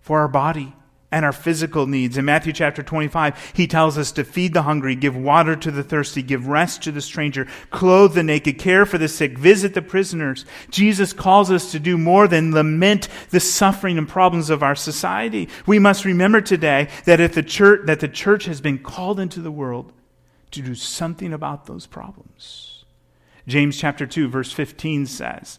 [0.00, 0.74] for our body
[1.10, 2.18] and our physical needs.
[2.18, 5.82] In Matthew chapter 25, he tells us to feed the hungry, give water to the
[5.82, 9.80] thirsty, give rest to the stranger, clothe the naked, care for the sick, visit the
[9.80, 10.44] prisoners.
[10.70, 15.48] Jesus calls us to do more than lament the suffering and problems of our society.
[15.66, 19.40] We must remember today that if the church, that the church has been called into
[19.40, 19.92] the world
[20.50, 22.84] to do something about those problems.
[23.46, 25.58] James chapter 2 verse 15 says,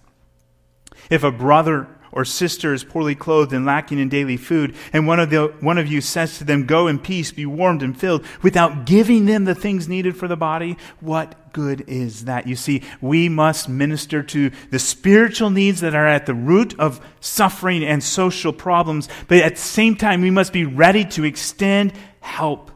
[1.09, 5.19] if a brother or sister is poorly clothed and lacking in daily food, and one
[5.19, 8.25] of, the, one of you says to them, Go in peace, be warmed and filled,
[8.41, 12.47] without giving them the things needed for the body, what good is that?
[12.47, 16.99] You see, we must minister to the spiritual needs that are at the root of
[17.19, 21.93] suffering and social problems, but at the same time, we must be ready to extend
[22.21, 22.71] help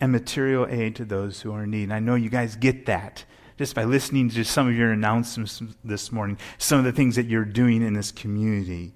[0.00, 1.84] and material aid to those who are in need.
[1.84, 3.24] And I know you guys get that
[3.62, 7.26] just by listening to some of your announcements this morning, some of the things that
[7.26, 8.92] you're doing in this community.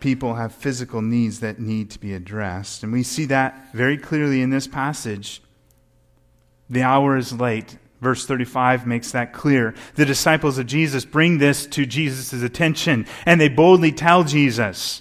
[0.00, 2.82] People have physical needs that need to be addressed.
[2.82, 5.40] And we see that very clearly in this passage.
[6.68, 7.78] The hour is late.
[8.02, 9.74] Verse 35 makes that clear.
[9.94, 15.00] The disciples of Jesus bring this to Jesus' attention, and they boldly tell Jesus,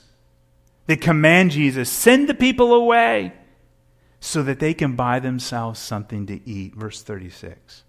[0.87, 3.33] they command Jesus, send the people away
[4.19, 6.75] so that they can buy themselves something to eat.
[6.75, 7.83] Verse 36.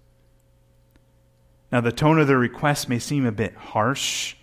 [1.72, 4.34] Now, the tone of their request may seem a bit harsh,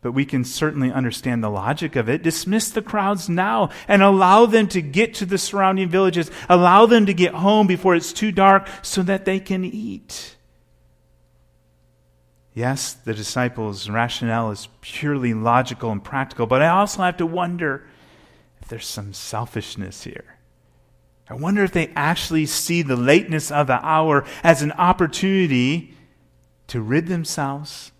[0.00, 2.22] but we can certainly understand the logic of it.
[2.22, 6.30] Dismiss the crowds now and allow them to get to the surrounding villages.
[6.48, 10.36] Allow them to get home before it's too dark so that they can eat.
[12.54, 17.84] Yes, the disciples' rationale is purely logical and practical, but I also have to wonder
[18.62, 20.36] if there's some selfishness here.
[21.28, 25.94] I wonder if they actually see the lateness of the hour as an opportunity
[26.66, 27.92] to rid themselves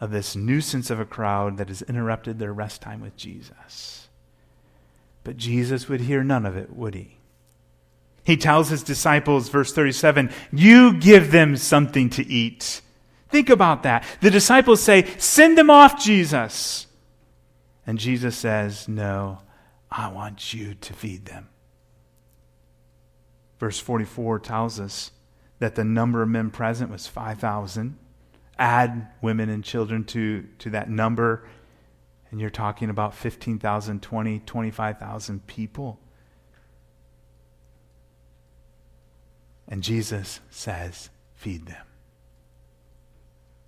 [0.00, 4.08] of this nuisance of a crowd that has interrupted their rest time with Jesus.
[5.22, 7.16] But Jesus would hear none of it, would he?
[8.24, 12.80] He tells his disciples, verse 37, You give them something to eat.
[13.28, 14.04] Think about that.
[14.20, 16.86] The disciples say, Send them off, Jesus.
[17.86, 19.40] And Jesus says, No,
[19.90, 21.48] I want you to feed them.
[23.58, 25.10] Verse 44 tells us
[25.58, 27.96] that the number of men present was 5,000.
[28.58, 31.46] Add women and children to, to that number,
[32.30, 35.98] and you're talking about 15,000, 20, 25,000 people.
[39.68, 41.84] And Jesus says, Feed them.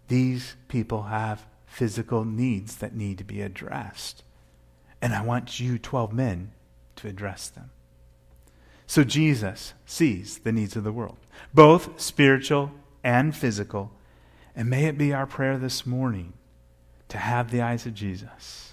[0.08, 4.22] These people have physical needs that need to be addressed.
[5.02, 6.52] And I want you, 12 men,
[6.96, 7.70] to address them.
[8.86, 11.18] So Jesus sees the needs of the world,
[11.52, 12.70] both spiritual
[13.02, 13.90] and physical.
[14.54, 16.32] And may it be our prayer this morning
[17.08, 18.72] to have the eyes of Jesus.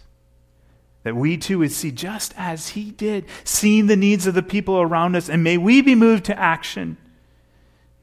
[1.04, 4.80] That we too would see just as he did, seeing the needs of the people
[4.80, 5.30] around us.
[5.30, 6.98] And may we be moved to action,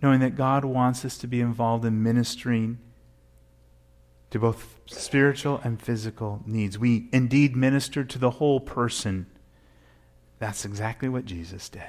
[0.03, 2.79] knowing that God wants us to be involved in ministering
[4.31, 6.79] to both spiritual and physical needs.
[6.79, 9.27] We indeed minister to the whole person.
[10.39, 11.83] That's exactly what Jesus did.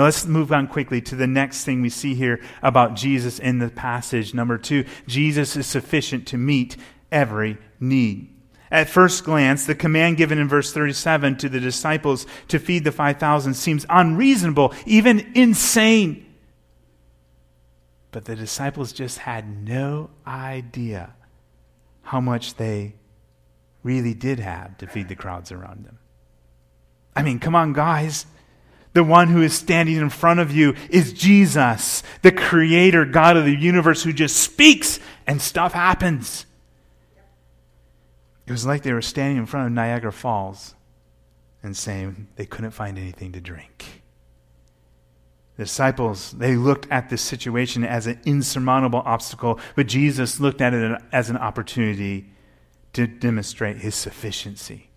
[0.00, 3.58] Now let's move on quickly to the next thing we see here about Jesus in
[3.58, 4.32] the passage.
[4.32, 6.78] Number two, Jesus is sufficient to meet
[7.12, 8.34] every need.
[8.70, 12.92] At first glance, the command given in verse 37 to the disciples to feed the
[12.92, 16.24] 5,000 seems unreasonable, even insane.
[18.10, 21.12] But the disciples just had no idea
[22.00, 22.94] how much they
[23.82, 25.98] really did have to feed the crowds around them.
[27.14, 28.24] I mean, come on, guys.
[28.92, 33.44] The one who is standing in front of you is Jesus, the creator, God of
[33.44, 36.44] the universe, who just speaks and stuff happens.
[38.46, 40.74] It was like they were standing in front of Niagara Falls
[41.62, 44.02] and saying they couldn't find anything to drink.
[45.56, 50.74] The disciples, they looked at this situation as an insurmountable obstacle, but Jesus looked at
[50.74, 52.30] it as an opportunity
[52.94, 54.90] to demonstrate his sufficiency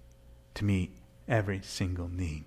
[0.55, 2.45] to meet every single need.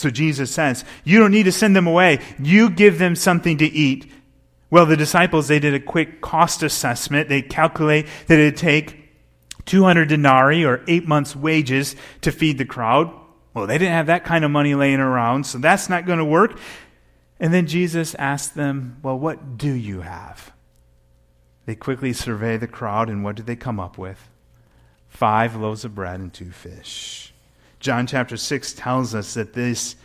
[0.00, 2.20] So Jesus says, You don't need to send them away.
[2.38, 4.10] You give them something to eat.
[4.70, 7.28] Well, the disciples, they did a quick cost assessment.
[7.28, 8.96] They calculate that it'd take
[9.66, 13.12] 200 denarii or eight months' wages to feed the crowd.
[13.52, 16.24] Well, they didn't have that kind of money laying around, so that's not going to
[16.24, 16.58] work.
[17.38, 20.52] And then Jesus asked them, Well, what do you have?
[21.66, 24.30] They quickly survey the crowd, and what did they come up with?
[25.08, 27.34] Five loaves of bread and two fish.
[27.80, 29.96] John chapter 6 tells us that this,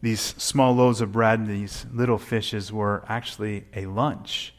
[0.00, 4.54] these small loaves of bread, these little fishes, were actually a lunch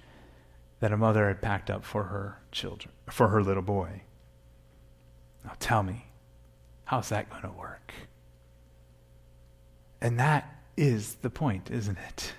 [0.80, 4.04] that a mother had packed up for her children, for her little boy.
[5.44, 6.06] Now tell me,
[6.86, 7.94] How's that going to work?
[10.02, 12.34] And that is the point, isn't it?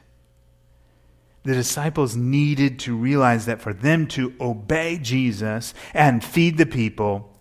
[1.45, 7.33] The disciples needed to realize that for them to obey Jesus and feed the people,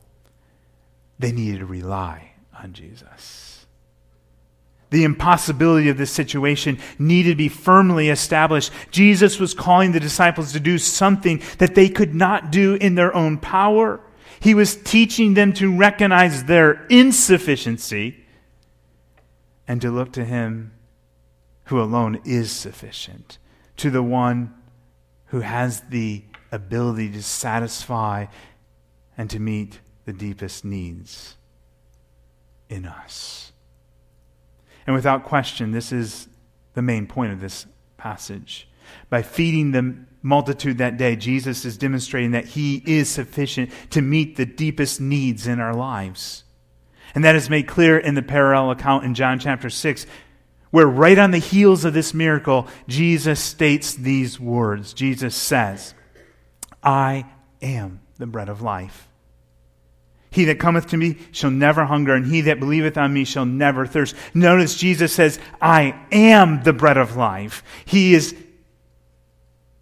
[1.17, 2.28] they needed to rely
[2.61, 3.65] on Jesus.
[4.91, 8.71] The impossibility of this situation needed to be firmly established.
[8.89, 13.15] Jesus was calling the disciples to do something that they could not do in their
[13.15, 13.99] own power.
[14.39, 18.25] He was teaching them to recognize their insufficiency
[19.67, 20.73] and to look to Him
[21.65, 23.37] who alone is sufficient,
[23.77, 24.55] to the one
[25.27, 28.25] who has the ability to satisfy
[29.15, 31.35] and to meet the deepest needs
[32.69, 33.51] in us.
[34.87, 36.27] And without question, this is
[36.73, 37.65] the main point of this
[37.97, 38.67] passage.
[39.09, 44.35] By feeding the multitude that day, Jesus is demonstrating that he is sufficient to meet
[44.35, 46.43] the deepest needs in our lives.
[47.15, 50.05] And that is made clear in the parallel account in John chapter 6,
[50.71, 54.93] where right on the heels of this miracle, Jesus states these words.
[54.93, 55.93] Jesus says,
[56.83, 57.25] I
[57.61, 59.08] am the bread of life.
[60.31, 63.45] He that cometh to me shall never hunger, and he that believeth on me shall
[63.45, 64.15] never thirst.
[64.33, 67.63] Notice Jesus says, I am the bread of life.
[67.85, 68.35] He is,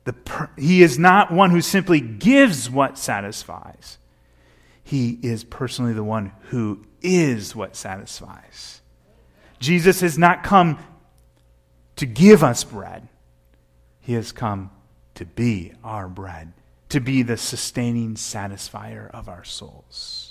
[0.05, 0.15] the,
[0.57, 3.97] he is not one who simply gives what satisfies.
[4.83, 8.81] He is personally the one who is what satisfies.
[9.59, 10.79] Jesus has not come
[11.97, 13.07] to give us bread,
[13.99, 14.71] He has come
[15.15, 16.53] to be our bread,
[16.89, 20.26] to be the sustaining satisfier of our souls.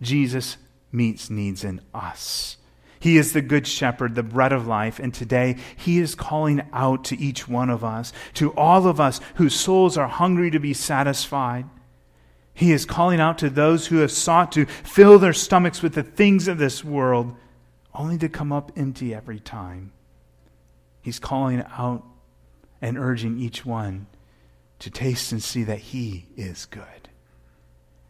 [0.00, 0.56] Jesus
[0.92, 2.56] meets needs in us.
[3.00, 7.04] He is the good shepherd, the bread of life, and today he is calling out
[7.04, 10.74] to each one of us, to all of us whose souls are hungry to be
[10.74, 11.66] satisfied.
[12.52, 16.02] He is calling out to those who have sought to fill their stomachs with the
[16.02, 17.36] things of this world
[17.94, 19.92] only to come up empty every time.
[21.00, 22.04] He's calling out
[22.82, 24.06] and urging each one
[24.80, 27.07] to taste and see that He is good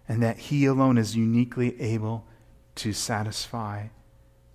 [0.08, 2.24] and that He alone is uniquely able
[2.76, 3.88] to satisfy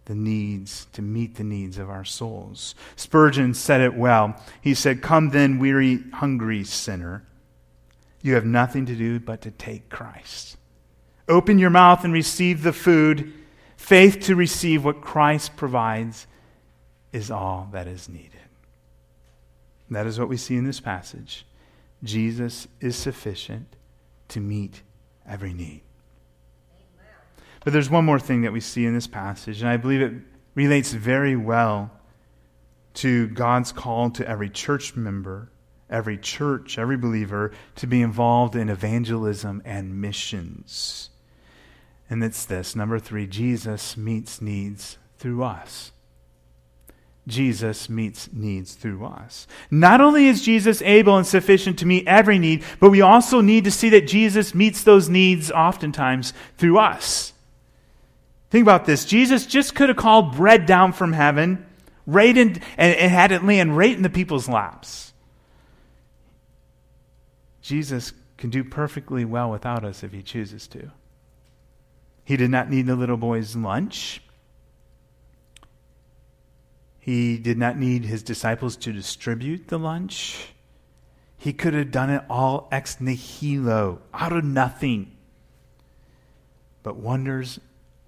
[0.05, 2.75] the needs, to meet the needs of our souls.
[2.95, 4.35] Spurgeon said it well.
[4.59, 7.23] He said, Come then, weary, hungry sinner.
[8.21, 10.57] You have nothing to do but to take Christ.
[11.29, 13.33] Open your mouth and receive the food
[13.83, 16.25] Faith to receive what Christ provides
[17.11, 18.31] is all that is needed.
[19.89, 21.45] that is what we see in this passage.
[22.01, 23.75] Jesus is sufficient
[24.29, 24.83] to meet
[25.27, 25.81] every need.
[27.63, 30.13] But there's one more thing that we see in this passage, and I believe it
[30.55, 31.91] relates very well
[32.95, 35.49] to God's call to every church member,
[35.89, 41.09] every church, every believer to be involved in evangelism and missions.
[42.09, 45.91] And it's this number three Jesus meets needs through us.
[47.27, 49.47] Jesus meets needs through us.
[49.71, 53.63] Not only is Jesus able and sufficient to meet every need, but we also need
[53.63, 57.31] to see that Jesus meets those needs oftentimes through us.
[58.49, 59.05] Think about this.
[59.05, 61.65] Jesus just could have called bread down from heaven
[62.05, 65.13] right in, and, and had it land right in the people's laps.
[67.61, 70.91] Jesus can do perfectly well without us if he chooses to.
[72.25, 74.21] He did not need the little boy's lunch.
[77.03, 80.53] He did not need his disciples to distribute the lunch.
[81.37, 85.11] He could have done it all ex nihilo, out of nothing.
[86.81, 87.59] But wonders,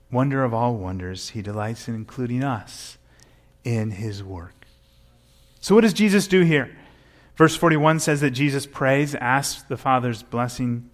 [0.10, 2.98] wonder of all wonders, he delights in including us
[3.66, 4.66] in his work.
[5.60, 6.74] So, what does Jesus do here?
[7.36, 10.90] Verse 41 says that Jesus prays, asks the Father's blessing,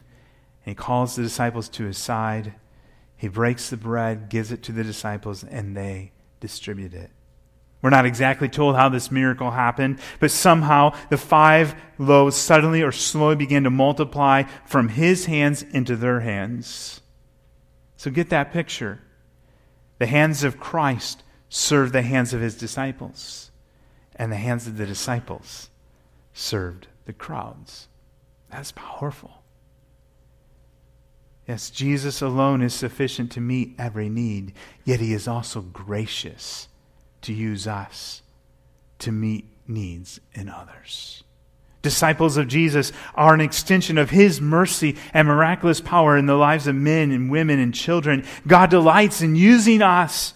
[0.66, 2.56] and he calls the disciples to his side.
[3.16, 7.12] He breaks the bread, gives it to the disciples, and they distribute it.
[7.82, 12.92] We're not exactly told how this miracle happened, but somehow the five loaves suddenly or
[12.92, 17.02] slowly began to multiply from his hands into their hands.
[17.98, 19.02] So get that picture.
[19.98, 23.52] The hands of Christ served the hands of his disciples,
[24.16, 25.70] and the hands of the disciples
[26.34, 27.88] served the crowds.
[28.52, 29.44] That's powerful.
[31.48, 34.54] Yes, Jesus alone is sufficient to meet every need,
[34.86, 36.68] yet he is also gracious
[37.22, 38.22] to use us
[39.00, 41.24] to meet needs in others.
[41.82, 46.68] Disciples of Jesus are an extension of his mercy and miraculous power in the lives
[46.68, 48.24] of men and women and children.
[48.46, 50.36] God delights in using us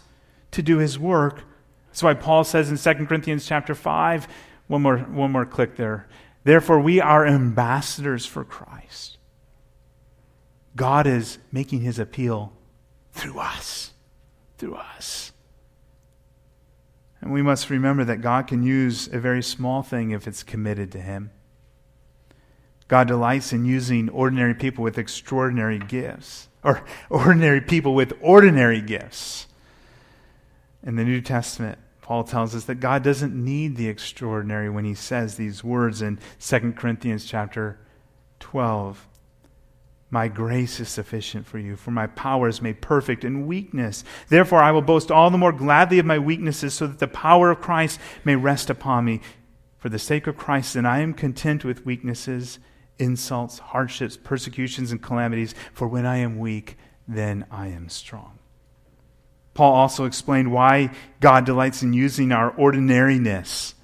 [0.51, 1.43] to do his work.
[1.87, 4.27] That's why Paul says in 2 Corinthians chapter 5,
[4.67, 6.07] one more, one more click there.
[6.43, 9.15] Therefore, we are ambassadors for Christ
[10.75, 12.51] God is making his appeal
[13.13, 13.93] through us.
[14.57, 15.31] through us.
[17.25, 20.91] And we must remember that God can use a very small thing if it's committed
[20.91, 21.31] to Him.
[22.87, 29.47] God delights in using ordinary people with extraordinary gifts, or ordinary people with ordinary gifts.
[30.83, 34.93] In the New Testament, Paul tells us that God doesn't need the extraordinary when he
[34.93, 37.79] says these words in 2 Corinthians chapter
[38.39, 39.07] 12.
[40.15, 44.05] My grace is sufficient for you, for my power is made perfect in weakness.
[44.29, 47.51] Therefore, I will boast all the more gladly of my weaknesses, so that the power
[47.51, 49.19] of Christ may rest upon me.
[49.77, 52.59] For the sake of Christ, then I am content with weaknesses
[52.97, 58.39] insults, hardships, persecutions, and calamities, for when I am weak, then I am strong.
[59.53, 63.74] Paul also explained why God delights in using our ordinariness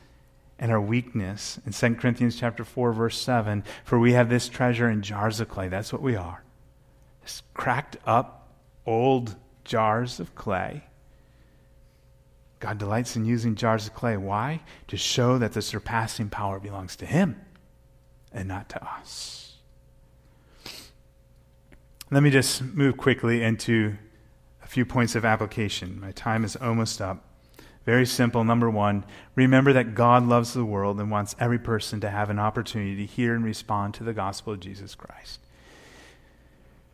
[0.61, 4.89] and our weakness in 2 Corinthians chapter 4 verse 7 for we have this treasure
[4.89, 6.43] in jars of clay that's what we are
[7.21, 8.47] this cracked up
[8.85, 9.35] old
[9.65, 10.83] jars of clay
[12.61, 16.95] God delights in using jars of clay why to show that the surpassing power belongs
[16.97, 17.41] to him
[18.31, 19.57] and not to us.
[22.11, 23.97] Let me just move quickly into
[24.63, 25.99] a few points of application.
[25.99, 27.25] My time is almost up.
[27.85, 28.43] Very simple.
[28.43, 29.05] Number one,
[29.35, 33.05] remember that God loves the world and wants every person to have an opportunity to
[33.11, 35.39] hear and respond to the gospel of Jesus Christ.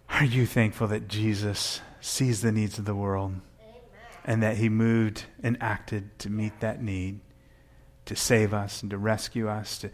[0.10, 3.82] Are you thankful that Jesus sees the needs of the world Amen.
[4.24, 7.20] and that he moved and acted to meet that need,
[8.06, 9.90] to save us and to rescue us, to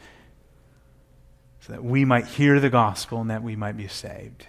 [1.65, 4.45] so that we might hear the gospel and that we might be saved.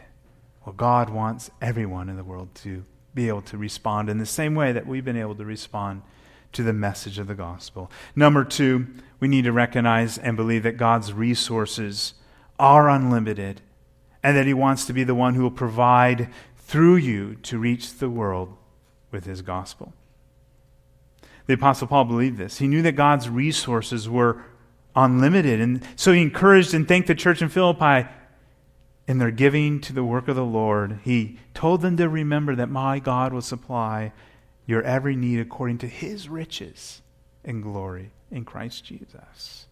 [0.66, 2.84] Well, God wants everyone in the world to
[3.14, 6.02] be able to respond in the same way that we've been able to respond
[6.54, 7.90] to the message of the gospel.
[8.16, 8.86] Number two,
[9.20, 12.14] we need to recognize and believe that God's resources
[12.58, 13.60] are unlimited
[14.22, 17.94] and that He wants to be the one who will provide through you to reach
[17.94, 18.56] the world
[19.10, 19.92] with His gospel.
[21.46, 22.58] The Apostle Paul believed this.
[22.58, 24.42] He knew that God's resources were
[24.96, 25.60] unlimited.
[25.60, 28.08] And so he encouraged and thanked the church in Philippi
[29.06, 31.00] in their giving to the work of the Lord.
[31.04, 34.12] He told them to remember that my God will supply
[34.66, 37.02] your every need according to his riches
[37.44, 39.66] and glory in Christ Jesus.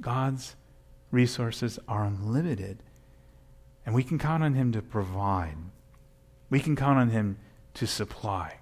[0.00, 0.56] God's
[1.10, 2.82] resources are unlimited,
[3.84, 5.56] and we can count on him to provide.
[6.48, 7.38] We can count on him
[7.74, 8.58] to supply.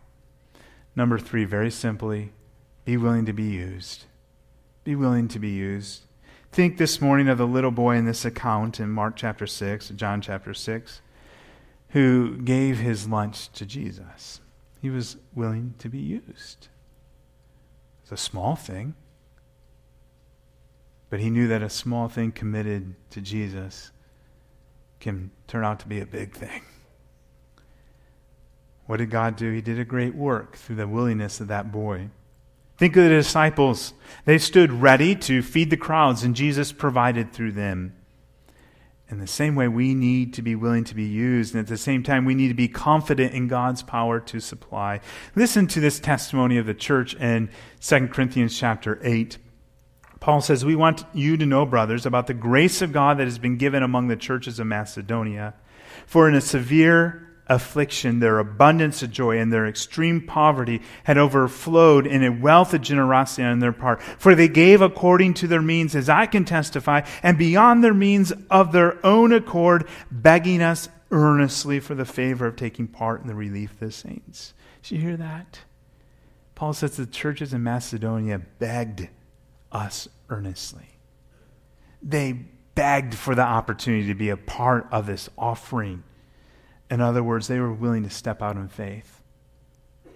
[0.96, 2.32] Number three, very simply,
[2.84, 4.04] be willing to be used.
[4.84, 6.02] Be willing to be used.
[6.50, 10.20] Think this morning of the little boy in this account in Mark chapter 6, John
[10.20, 11.02] chapter 6,
[11.90, 14.40] who gave his lunch to Jesus.
[14.80, 16.68] He was willing to be used.
[18.02, 18.94] It's a small thing,
[21.10, 23.90] but he knew that a small thing committed to Jesus
[25.00, 26.62] can turn out to be a big thing.
[28.86, 29.52] What did God do?
[29.52, 32.08] He did a great work through the willingness of that boy.
[32.78, 33.92] Think of the disciples.
[34.24, 37.94] They stood ready to feed the crowds, and Jesus provided through them.
[39.10, 41.78] In the same way, we need to be willing to be used, and at the
[41.78, 45.00] same time, we need to be confident in God's power to supply.
[45.34, 47.48] Listen to this testimony of the church in
[47.80, 49.38] 2 Corinthians chapter 8.
[50.20, 53.38] Paul says, We want you to know, brothers, about the grace of God that has
[53.38, 55.54] been given among the churches of Macedonia.
[56.06, 62.06] For in a severe affliction, their abundance of joy, and their extreme poverty had overflowed
[62.06, 64.02] in a wealth of generosity on their part.
[64.02, 68.32] For they gave according to their means, as I can testify, and beyond their means
[68.50, 73.34] of their own accord, begging us earnestly for the favor of taking part in the
[73.34, 74.52] relief of the saints.
[74.82, 75.60] Did you hear that?
[76.54, 79.08] Paul says the churches in Macedonia begged
[79.70, 80.98] us earnestly.
[82.02, 82.32] They
[82.74, 86.02] begged for the opportunity to be a part of this offering
[86.90, 89.22] in other words, they were willing to step out in faith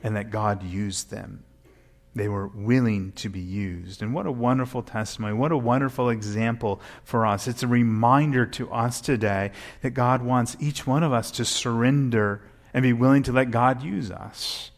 [0.02, 1.44] and that God used them.
[2.14, 4.02] They were willing to be used.
[4.02, 5.34] And what a wonderful testimony.
[5.34, 7.48] What a wonderful example for us.
[7.48, 12.42] It's a reminder to us today that God wants each one of us to surrender
[12.74, 14.72] and be willing to let God use us,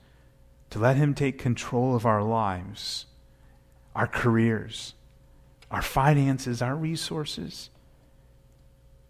[0.71, 3.07] to let Him take control of our lives,
[3.97, 4.95] our careers,
[5.73, 7.71] our finances, our resources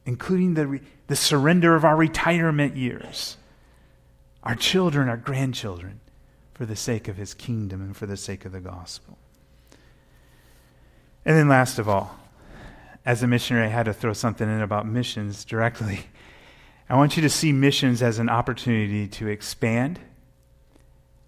[0.06, 3.36] including the, the surrender of our retirement years,
[4.42, 6.00] our children, our grandchildren,
[6.52, 9.18] for the sake of his kingdom and for the sake of the gospel.
[11.24, 12.16] And then, last of all,
[13.06, 16.06] as a missionary, I had to throw something in about missions directly.
[16.88, 19.98] I want you to see missions as an opportunity to expand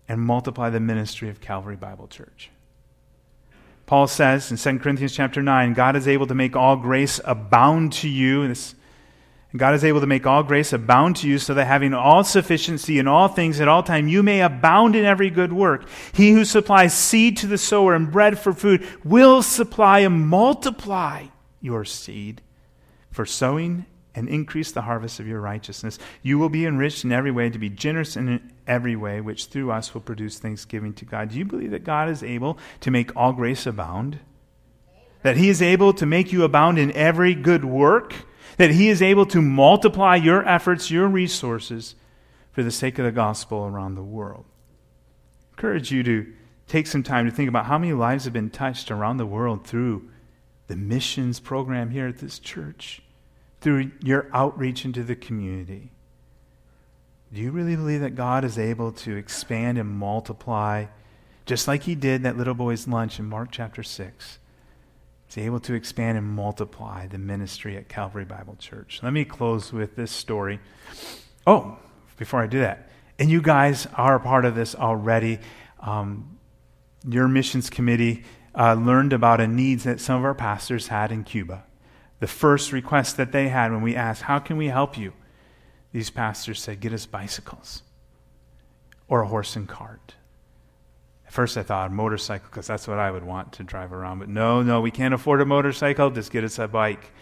[0.07, 2.51] and multiply the ministry of Calvary Bible Church.
[3.87, 7.93] Paul says in 2 Corinthians chapter 9, God is able to make all grace abound
[7.95, 8.53] to you.
[9.57, 12.99] God is able to make all grace abound to you so that having all sufficiency
[12.99, 15.89] in all things at all time, you may abound in every good work.
[16.13, 21.27] He who supplies seed to the sower and bread for food will supply and multiply
[21.61, 22.43] your seed
[23.11, 23.87] for sowing
[24.17, 25.99] and increase the harvest of your righteousness.
[26.23, 29.71] You will be enriched in every way to be generous in every way, which through
[29.71, 31.29] us will produce thanksgiving to God.
[31.29, 34.19] Do you believe that God is able to make all grace abound?
[35.23, 38.15] That He is able to make you abound in every good work?
[38.57, 41.95] That He is able to multiply your efforts, your resources
[42.53, 44.47] for the sake of the gospel around the world?
[45.51, 46.33] I encourage you to
[46.67, 49.67] take some time to think about how many lives have been touched around the world
[49.67, 50.09] through
[50.69, 53.03] the missions program here at this church
[53.61, 55.93] through your outreach into the community.
[57.33, 60.87] Do you really believe that God is able to expand and multiply,
[61.45, 64.39] just like He did that little boy's lunch in Mark chapter 6?
[65.27, 69.01] He's able to expand and multiply the ministry at Calvary Bible Church.
[69.03, 70.61] Let me close with this story.
[71.47, 71.79] Oh,
[72.17, 72.89] before I do that,
[73.19, 75.41] and you guys are a part of this already.
[75.81, 76.39] Um,
[77.09, 81.25] your missions committee uh, learned about a needs that some of our pastors had in
[81.25, 81.66] Cuba
[82.21, 85.13] the first request that they had when we asked, How can we help you?
[85.93, 87.83] These pastors said, Get us bicycles
[89.09, 90.15] or a horse and cart.
[91.27, 94.21] At first, I thought a motorcycle because that's what I would want to drive around.
[94.21, 96.11] But no, no, we can't afford a motorcycle.
[96.11, 97.13] Just get us a bike.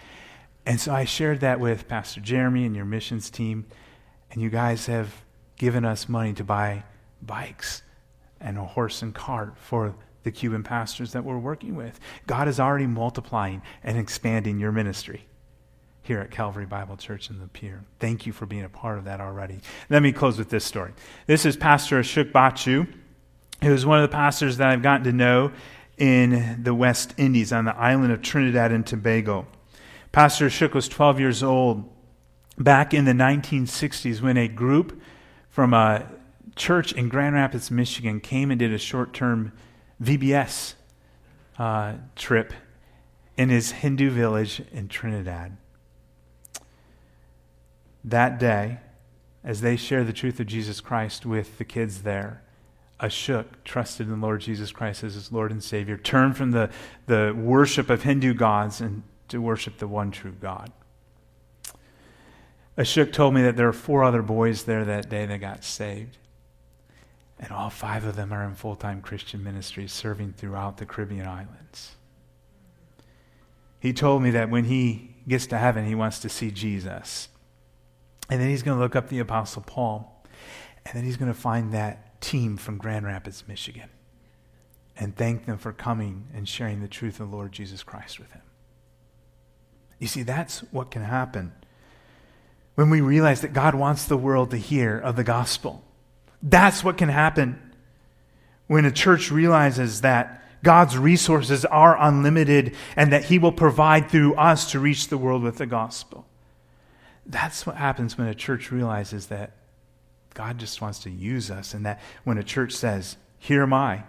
[0.66, 3.66] And so I shared that with Pastor Jeremy and your missions team.
[4.30, 5.24] And you guys have
[5.57, 6.84] given us money to buy
[7.22, 7.82] bikes
[8.40, 12.00] and a horse and cart for the Cuban pastors that we're working with.
[12.26, 15.26] God is already multiplying and expanding your ministry
[16.02, 17.84] here at Calvary Bible Church in the Pier.
[17.98, 19.60] Thank you for being a part of that already.
[19.88, 20.92] Let me close with this story.
[21.26, 22.86] This is Pastor Ashok Bachu,
[23.62, 25.52] who is one of the pastors that I've gotten to know
[25.96, 29.46] in the West Indies on the island of Trinidad and Tobago.
[30.12, 31.90] Pastor Ashok was 12 years old
[32.58, 35.00] back in the 1960s when a group
[35.48, 36.06] from a
[36.56, 39.52] church in Grand Rapids, Michigan came and did a short term
[40.03, 40.74] VBS
[41.59, 42.53] uh, trip
[43.36, 45.57] in his Hindu village in Trinidad.
[48.05, 48.78] That day,
[49.42, 52.42] as they shared the truth of Jesus Christ with the kids there,
[53.01, 56.70] Ashok trusted in the Lord Jesus Christ as his Lord and Savior, turned from the,
[57.07, 60.70] the worship of Hindu gods and to worship the one true God.
[62.78, 66.18] Ashok told me that there were four other boys there that day that got saved.
[67.45, 71.26] And all five of them are in full time Christian ministries serving throughout the Caribbean
[71.26, 71.95] islands.
[73.78, 77.28] He told me that when he gets to heaven, he wants to see Jesus.
[78.30, 80.24] And then he's going to look up the Apostle Paul.
[80.86, 83.90] And then he's going to find that team from Grand Rapids, Michigan,
[84.97, 88.32] and thank them for coming and sharing the truth of the Lord Jesus Christ with
[88.32, 88.40] him.
[89.99, 91.53] You see, that's what can happen
[92.74, 95.84] when we realize that God wants the world to hear of the gospel.
[96.45, 97.59] That's what can happen
[98.66, 104.34] when a church realizes that God's resources are unlimited and that He will provide through
[104.34, 106.26] us to reach the world with the gospel.
[107.26, 109.53] That's what happens when a church realizes that
[110.34, 114.03] God just wants to use us, and that when a church says, Here am I,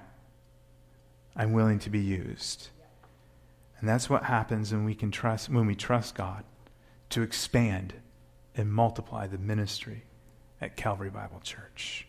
[1.35, 2.69] I'm willing to be used.
[3.79, 6.43] And that's what happens when we can trust when we trust God
[7.11, 7.93] to expand
[8.55, 10.03] and multiply the ministry
[10.59, 12.07] at Calvary Bible Church.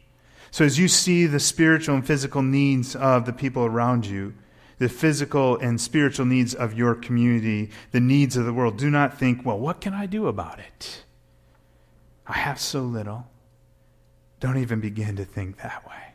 [0.57, 4.32] So, as you see the spiritual and physical needs of the people around you,
[4.78, 9.18] the physical and spiritual needs of your community, the needs of the world, do not
[9.18, 11.04] think, well, what can I do about it?
[12.26, 13.26] I have so little.
[14.40, 16.14] Don't even begin to think that way.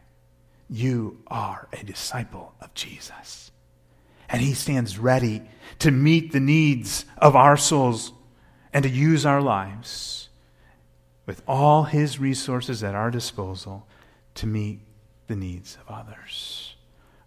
[0.67, 3.51] You are a disciple of Jesus.
[4.27, 5.43] And he stands ready
[5.77, 8.11] to meet the needs of our souls
[8.73, 10.29] and to use our lives
[11.27, 13.85] with all his resources at our disposal
[14.36, 14.82] to meet
[15.27, 16.75] the needs of others.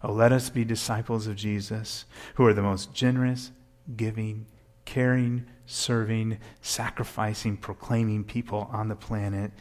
[0.03, 3.51] Oh, let us be disciples of Jesus who are the most generous,
[3.95, 4.45] giving,
[4.85, 9.51] caring, serving, sacrificing, proclaiming people on the planet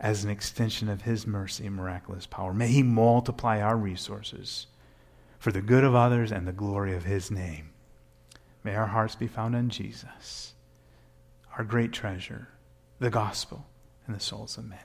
[0.00, 2.52] as an extension of His mercy and miraculous power.
[2.52, 4.66] May He multiply our resources
[5.38, 7.70] for the good of others and the glory of His name.
[8.64, 10.54] May our hearts be found on Jesus,
[11.56, 12.48] our great treasure,
[12.98, 13.66] the gospel,
[14.06, 14.78] and the souls of men.